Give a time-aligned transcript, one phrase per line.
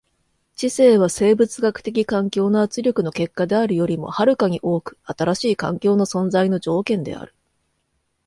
[0.55, 7.35] 知性は生物学的環境の圧力の結果であるよりも遥かに多く新しい環境の存在の条件である。